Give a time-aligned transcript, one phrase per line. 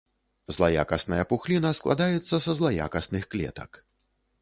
[0.55, 3.71] Злаякасная пухліна складаецца са злаякасных клетак.